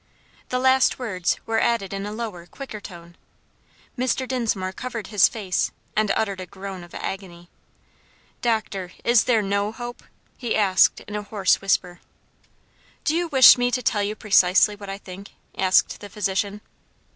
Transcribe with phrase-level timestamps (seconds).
[0.49, 3.15] The last words were added in a lower, quicker tone.
[3.95, 4.27] Mr.
[4.27, 7.49] Dinsmore covered his face, and uttered a groan of agony.
[8.41, 10.01] "Doctor, is there no hope?"
[10.37, 11.99] he asked in a hoarse whisper.
[13.03, 16.61] "Do you wish me to tell you precisely what I think?" asked the physician.